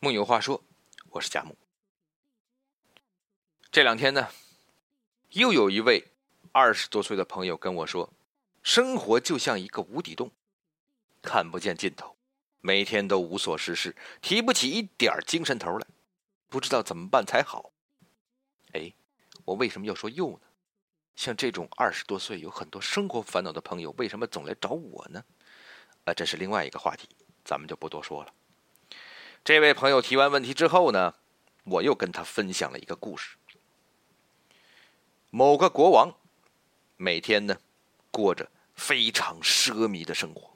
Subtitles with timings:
[0.00, 0.62] 木有话说，
[1.10, 1.56] 我是贾木。
[3.72, 4.28] 这两天呢，
[5.30, 6.12] 又有一位
[6.52, 8.12] 二十多岁的朋友跟我说，
[8.62, 10.30] 生活就像一个无底洞，
[11.20, 12.14] 看不见尽头，
[12.60, 15.86] 每天都无所事事，提不起一点精神头来，
[16.48, 17.72] 不知道怎么办才好。
[18.74, 18.92] 哎，
[19.44, 20.42] 我为什么要说又呢？
[21.16, 25.24] 像这种二十多岁有很多生活烦恼的朋友，为什么总来找我呢？
[26.04, 27.08] 啊，这是另外一个话题，
[27.44, 28.32] 咱们就不多说了。
[29.48, 31.14] 这位朋友提完问题之后呢，
[31.64, 33.38] 我又跟他分享了一个故事。
[35.30, 36.14] 某个国王
[36.98, 37.56] 每天呢
[38.10, 40.54] 过着非常奢靡的生活，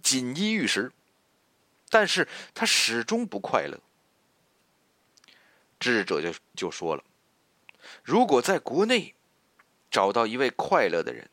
[0.00, 0.92] 锦衣玉食，
[1.88, 3.80] 但是他始终不快乐。
[5.80, 7.02] 智者就就说了，
[8.04, 9.16] 如果在国内
[9.90, 11.28] 找到一位快乐的人，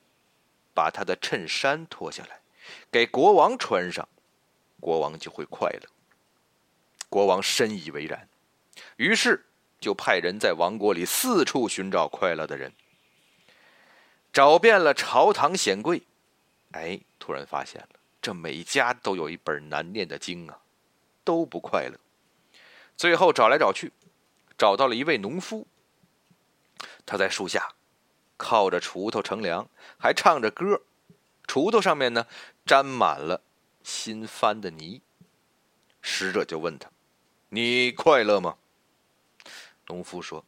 [0.74, 2.42] 把他的衬衫脱下来
[2.92, 4.10] 给国王穿上，
[4.80, 5.88] 国王就会快乐。
[7.10, 8.28] 国王深以为然，
[8.98, 9.46] 于是
[9.80, 12.74] 就派人在王国里四处寻找快乐的人，
[14.34, 16.04] 找遍了朝堂显贵，
[16.72, 17.90] 哎，突然发现了
[18.22, 20.60] 这每家都有一本难念的经啊，
[21.24, 21.98] 都不快乐。
[22.98, 23.94] 最后找来找去，
[24.58, 25.66] 找到了一位农夫，
[27.06, 27.70] 他在树下
[28.36, 30.82] 靠着锄头乘凉，还唱着歌，
[31.48, 32.28] 锄头上面呢
[32.66, 33.42] 沾满了
[33.82, 35.02] 新翻的泥。
[36.02, 36.90] 使者就问他。
[37.50, 38.58] 你快乐吗？
[39.88, 40.46] 农夫说：“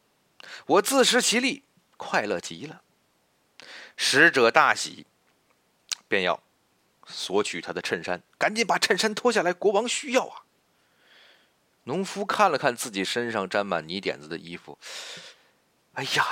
[0.66, 1.64] 我自食其力，
[1.96, 2.82] 快乐极了。”
[3.96, 5.06] 使者大喜，
[6.08, 6.42] 便要
[7.06, 10.44] 索取他的衬衫，赶紧把衬衫脱下来，国王需要啊。
[11.84, 14.78] 农夫看了看自己身上沾满泥点子的衣服，
[15.94, 16.26] 哎呀，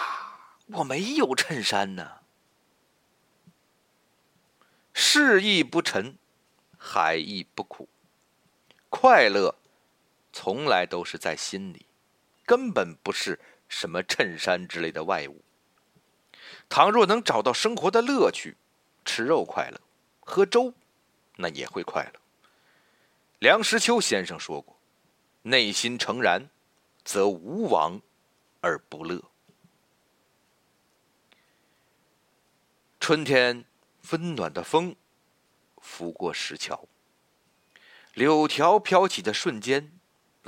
[0.66, 2.18] 我没有衬衫呢。
[4.92, 6.18] 事亦不沉，
[6.76, 7.88] 海亦不苦，
[8.90, 9.54] 快乐。
[10.32, 11.86] 从来都是在心里，
[12.44, 15.42] 根本不是什么衬衫之类的外物。
[16.68, 18.56] 倘若能找到生活的乐趣，
[19.04, 19.80] 吃肉快乐，
[20.20, 20.72] 喝粥，
[21.36, 22.20] 那也会快乐。
[23.38, 24.78] 梁实秋先生说过
[25.42, 26.48] ：“内心诚然，
[27.04, 28.00] 则无往
[28.60, 29.22] 而不乐。”
[33.00, 33.64] 春天，
[34.10, 34.94] 温暖的风
[35.80, 36.86] 拂过石桥，
[38.12, 39.97] 柳条飘起的瞬间。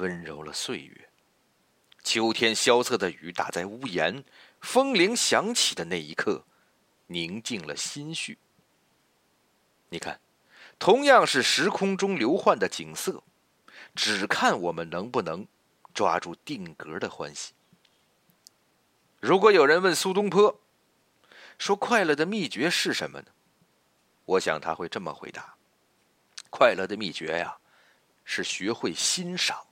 [0.01, 1.09] 温柔了岁月。
[2.03, 4.25] 秋天萧瑟的雨打在屋檐，
[4.61, 6.45] 风铃响起的那一刻，
[7.07, 8.39] 宁静了心绪。
[9.91, 10.19] 你看，
[10.79, 13.23] 同样是时空中流幻的景色，
[13.95, 15.47] 只看我们能不能
[15.93, 17.53] 抓住定格的欢喜。
[19.21, 20.59] 如果有人问苏东坡，
[21.59, 23.27] 说快乐的秘诀是什么呢？
[24.25, 25.57] 我想他会这么回答：
[26.49, 27.59] 快乐的秘诀呀，
[28.25, 29.67] 是学会欣赏。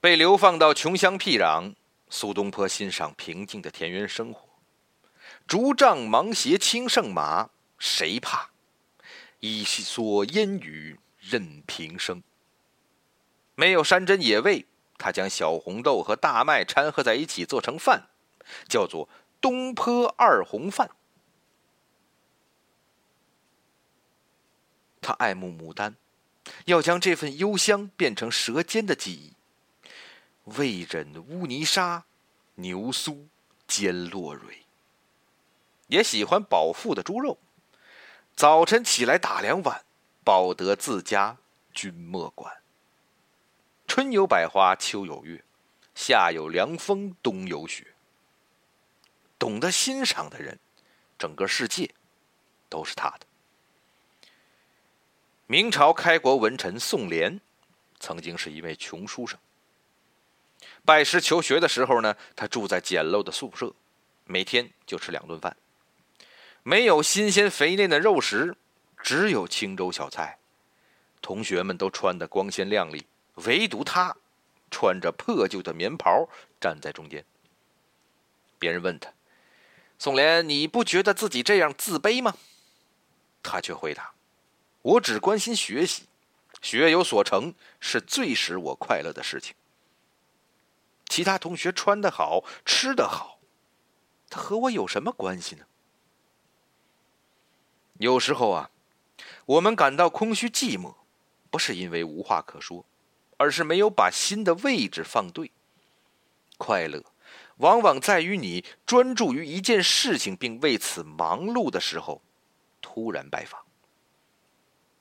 [0.00, 1.74] 被流放到穷乡僻壤，
[2.08, 4.48] 苏东坡欣赏平静的田园生活。
[5.46, 8.50] 竹杖芒鞋轻胜马，谁怕？
[9.40, 12.22] 一蓑烟雨任平生。
[13.56, 14.66] 没有山珍野味，
[14.96, 18.08] 他将小红豆和大麦掺和在一起做成饭，
[18.68, 19.08] 叫做
[19.40, 20.90] 东坡二红饭。
[25.00, 25.96] 他爱慕牡丹，
[26.66, 29.32] 要将这份幽香变成舌尖的记忆。
[30.56, 32.04] 未忍污泥沙，
[32.54, 33.26] 牛酥
[33.66, 34.64] 煎落蕊。
[35.88, 37.38] 也喜欢饱腹的猪肉。
[38.36, 39.84] 早晨起来打两碗，
[40.24, 41.36] 饱得自家
[41.72, 42.62] 君莫管。
[43.86, 45.42] 春有百花，秋有月，
[45.94, 47.94] 夏有凉风，冬有雪。
[49.38, 50.58] 懂得欣赏的人，
[51.18, 51.94] 整个世界
[52.68, 53.26] 都是他的。
[55.46, 57.40] 明朝开国文臣宋濂，
[57.98, 59.38] 曾经是一位穷书生。
[60.88, 63.74] 拜师求学的时候呢，他住在简陋的宿舍，
[64.24, 65.54] 每天就吃两顿饭，
[66.62, 68.56] 没有新鲜肥嫩的肉食，
[69.02, 70.38] 只有清粥小菜。
[71.20, 73.04] 同学们都穿得光鲜亮丽，
[73.34, 74.16] 唯独他
[74.70, 76.26] 穿着破旧的棉袍
[76.58, 77.22] 站在中间。
[78.58, 79.12] 别人问他
[80.00, 82.34] ：“宋濂，你不觉得自己这样自卑吗？”
[83.44, 84.14] 他却回答
[84.80, 86.04] ：“我只关心学习，
[86.62, 89.54] 学有所成是最使我快乐的事情。”
[91.08, 93.40] 其他同学穿得好，吃得好，
[94.28, 95.64] 他和我有什么关系呢？
[97.98, 98.70] 有时候啊，
[99.46, 100.94] 我们感到空虚寂寞，
[101.50, 102.84] 不是因为无话可说，
[103.36, 105.50] 而是没有把心的位置放对。
[106.58, 107.02] 快乐，
[107.56, 112.22] 往往在于你专注于一件事情，并为此忙碌的时候，
[112.80, 113.64] 突然拜访。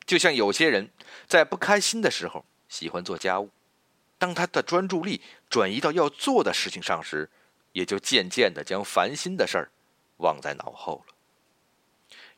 [0.05, 0.91] 就像有些人
[1.27, 3.49] 在不开心的时候，喜欢做家务，
[4.17, 7.29] 当他的专注力转移到要做的事情上时，
[7.73, 9.69] 也就渐渐的将烦心的事儿
[10.17, 11.13] 忘在脑后了。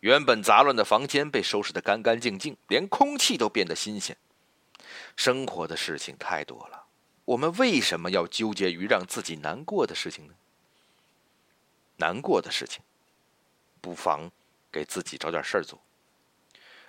[0.02, 4.16] 原本杂乱的房间被收拾得干干净净，连空气都变得新鲜。
[5.16, 6.86] 生活的事情太多了，
[7.26, 10.34] 我们为什么要纠结于让自己难过的事情呢？
[11.98, 12.82] 难过的事情，
[13.82, 14.32] 不妨
[14.72, 15.82] 给自己找点事儿做。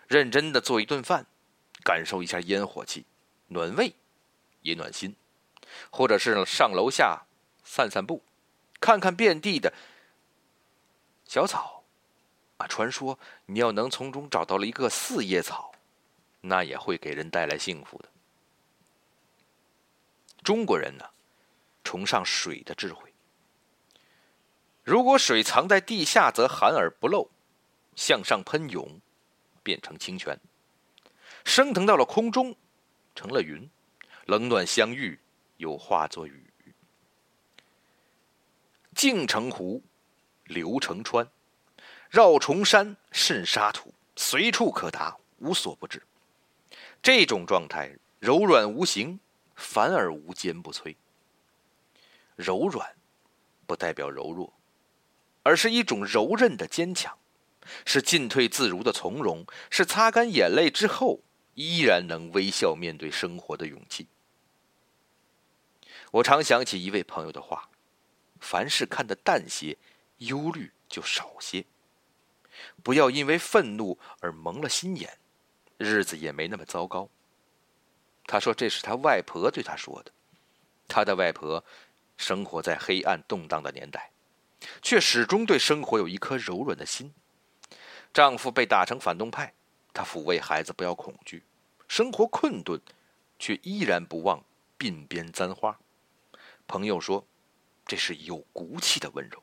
[0.06, 1.26] 认真的做一顿饭，
[1.82, 3.04] 感受一下烟火气，
[3.48, 3.92] 暖胃
[4.62, 5.12] 也暖心；
[5.90, 7.22] 或者是上楼下
[7.64, 8.22] 散散步，
[8.80, 9.72] 看看遍地的
[11.24, 11.84] 小草。
[12.58, 15.72] 啊，传说你要能从中找到了一个四叶草，
[16.42, 18.08] 那也会给人带来幸福的。
[20.42, 21.04] 中国人呢，
[21.82, 23.14] 崇尚水的智慧。
[24.82, 27.30] 如果水藏在地下，则含而不漏；
[27.96, 29.00] 向上喷涌，
[29.62, 30.36] 变成清泉；
[31.44, 32.54] 升腾到了空中，
[33.14, 33.70] 成了云；
[34.30, 35.18] 冷暖相遇，
[35.56, 36.52] 又化作雨。
[38.94, 39.82] 静成湖，
[40.44, 41.28] 流成川，
[42.08, 46.00] 绕重山，渗沙土，随处可达，无所不至。
[47.02, 49.18] 这种状态柔软无形，
[49.56, 50.94] 反而无坚不摧。
[52.36, 52.88] 柔软，
[53.66, 54.52] 不代表柔弱。
[55.42, 57.18] 而是一种柔韧的坚强，
[57.84, 61.18] 是进退自如的从容，是擦干眼泪之后
[61.54, 64.06] 依然能微笑面对生活的勇气。
[66.10, 67.68] 我常想起一位朋友的话
[68.40, 69.76] ：“凡事看得淡些，
[70.18, 71.64] 忧虑就少些。
[72.82, 75.18] 不要因为愤怒而蒙了心眼，
[75.78, 77.08] 日子也没那么糟糕。”
[78.26, 80.12] 他说：“这是他外婆对他说的。
[80.88, 81.64] 他的外婆
[82.16, 84.10] 生活在黑暗动荡的年代。”
[84.82, 87.14] 却始终对生活有一颗柔软的心。
[88.12, 89.54] 丈夫被打成反动派，
[89.94, 91.42] 她抚慰孩子不要恐惧。
[91.88, 92.78] 生活困顿，
[93.38, 94.44] 却依然不忘
[94.78, 95.80] 鬓边簪花。
[96.70, 97.26] 朋友说，
[97.84, 99.42] 这是有骨气的温柔。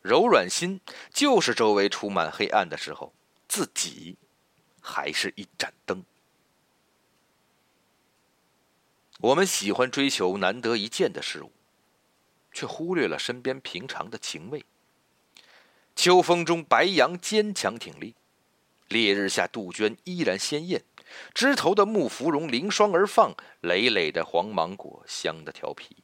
[0.00, 0.80] 柔软心
[1.12, 3.12] 就是周围充满黑暗的时候，
[3.46, 4.16] 自己
[4.80, 6.02] 还是一盏灯。
[9.20, 11.52] 我们喜欢追求难得一见的事物。
[12.50, 14.64] 却忽略了身边平常的情味。
[15.94, 18.14] 秋风中，白杨坚强挺立；
[18.88, 20.82] 烈日下，杜鹃依然鲜艳。
[21.34, 25.96] 枝头的木芙蓉凌霜而放，累累的黄芒果香的调皮。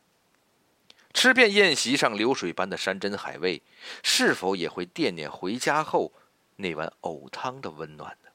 [1.12, 3.62] 吃遍宴席上流水般的山珍海味，
[4.02, 6.12] 是否也会惦念回家后
[6.56, 8.30] 那碗藕汤的温暖呢？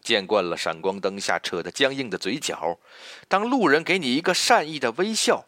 [0.00, 2.76] 见惯了闪光灯下扯得僵硬的嘴角，
[3.28, 5.46] 当路人给你一个善意的微笑。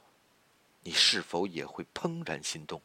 [0.84, 2.80] 你是否也会怦然心动？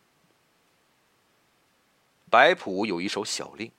[2.31, 3.71] 白朴有一首小令：“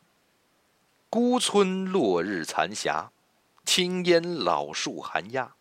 [1.11, 3.11] 孤村落日残霞，
[3.73, 5.55] 青烟老树寒鸦。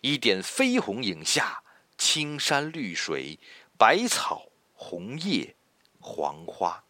[0.00, 1.62] 一点飞红影下，
[1.98, 3.38] 青山绿水，
[3.76, 5.54] 百草红叶
[6.00, 6.82] 黄花。”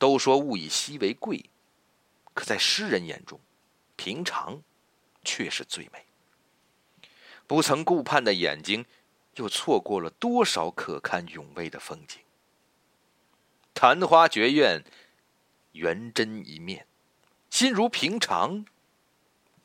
[0.00, 1.50] 都说物以稀为贵，
[2.32, 3.38] 可在诗人眼中，
[3.96, 4.62] 平常
[5.22, 6.06] 却是最美。
[7.46, 8.86] 不曾顾盼的眼睛。
[9.34, 12.20] 又错过了多少可堪永慰的风景？
[13.74, 14.84] 昙花绝苑，
[15.72, 16.86] 圆真一面，
[17.50, 18.64] 心如平常，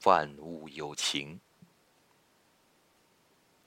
[0.04, 1.40] 万物有情。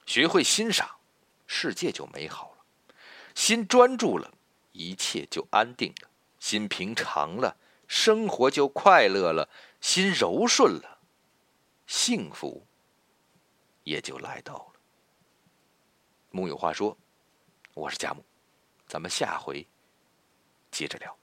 [0.07, 0.99] 学会欣赏，
[1.47, 2.95] 世界就美好了；
[3.35, 4.33] 心专注了，
[4.73, 9.49] 一切就安定了；心平常了，生活就快乐了；
[9.81, 10.99] 心柔顺了，
[11.87, 12.67] 幸福
[13.85, 14.81] 也就来到了。
[16.31, 16.97] 木有话说，
[17.75, 18.25] 我是佳木，
[18.87, 19.67] 咱们下回
[20.71, 21.22] 接着聊。